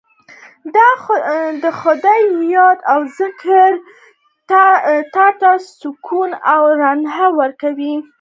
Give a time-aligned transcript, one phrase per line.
[1.63, 2.23] د خدای
[2.55, 7.93] یاد او ذکر زړونو ته سکون او رڼا ورکوي.